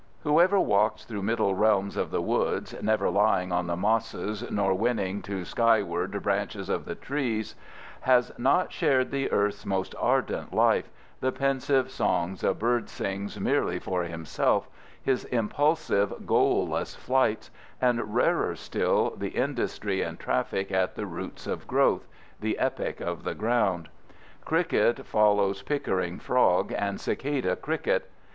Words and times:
Whoever 0.23 0.59
walks 0.59 1.05
through 1.05 1.21
middle 1.21 1.53
realms 1.53 1.95
of 1.95 2.09
the 2.09 2.23
woods, 2.23 2.73
never 2.81 3.11
lying 3.11 3.51
on 3.51 3.67
the 3.67 3.75
mosses 3.75 4.43
nor 4.49 4.73
winning 4.73 5.21
to 5.21 5.45
skyward 5.45 6.23
branches 6.23 6.69
of 6.69 6.85
the 6.85 6.95
trees, 6.95 7.53
has 7.99 8.31
not 8.35 8.73
shared 8.73 9.11
the 9.11 9.31
earth's 9.31 9.63
most 9.63 9.93
ardent 9.99 10.55
life—the 10.55 11.31
pensive 11.33 11.91
songs 11.91 12.43
a 12.43 12.55
bird 12.55 12.89
sings 12.89 13.39
merely 13.39 13.77
for 13.77 14.01
himself; 14.01 14.67
his 14.99 15.25
impulsive, 15.25 16.25
goalless 16.25 16.95
flights; 16.95 17.51
and 17.79 18.15
rarer 18.15 18.55
still 18.55 19.11
the 19.15 19.29
industry 19.29 20.01
and 20.01 20.19
traffic 20.19 20.71
at 20.71 20.95
the 20.95 21.05
roots 21.05 21.45
of 21.45 21.67
growth: 21.67 22.07
the 22.39 22.57
epic 22.57 23.01
of 23.01 23.23
the 23.23 23.35
ground. 23.35 23.87
Cricket 24.45 25.05
follows 25.05 25.61
pickering 25.61 26.17
frog 26.17 26.73
and 26.75 26.99
cicada 26.99 27.55
cricket. 27.55 28.09